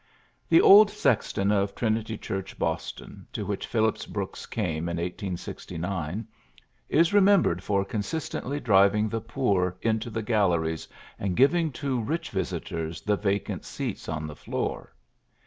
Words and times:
The 0.49 0.61
old 0.61 0.89
sexton 0.89 1.51
of 1.51 1.75
Trinity 1.75 2.17
Church, 2.17 2.57
Boston, 2.57 3.27
to 3.33 3.45
which 3.45 3.67
Phillips 3.67 4.07
Brooks 4.07 4.47
came 4.47 4.89
in 4.89 4.97
1869, 4.97 6.27
is 6.89 7.13
remembered 7.13 7.61
for 7.61 7.85
consistently 7.85 8.59
driving 8.59 9.09
the 9.09 9.21
poor 9.21 9.77
into 9.79 10.09
the 10.09 10.23
galleries 10.23 10.87
and 11.19 11.37
giving 11.37 11.71
to 11.73 12.01
rich 12.01 12.31
visitors 12.31 13.01
the 13.01 13.15
vacant 13.15 13.63
seats 13.63 14.09
on 14.09 14.25
the 14.25 14.35
floor. 14.35 14.91